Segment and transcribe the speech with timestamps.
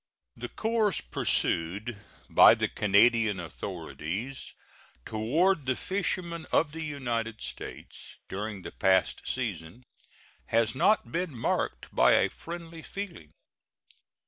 [0.35, 1.95] The course pursued
[2.27, 4.55] by the Canadian authorities
[5.05, 9.83] toward the fishermen of the United States during the past season
[10.47, 13.29] has not been marked by a friendly feeling.